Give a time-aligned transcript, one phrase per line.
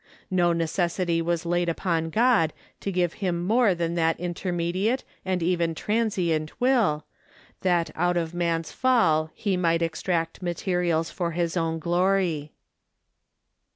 [0.31, 5.75] No necessity was laid upon God to give him more than that intermediate and even
[5.75, 7.05] transient will,
[7.61, 12.51] that out of man's fall he might extract materials for his own glory.